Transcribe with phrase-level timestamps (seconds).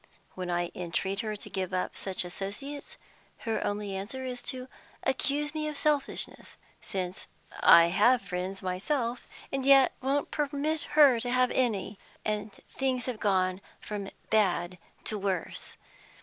[0.33, 2.97] When I entreat her to give up such associates,
[3.45, 4.67] her only answer is to
[5.03, 7.27] accuse me of selfishness, since
[7.59, 11.99] I have friends myself, and yet won't permit her to have any.
[12.25, 15.77] And things have gone from bad to worse.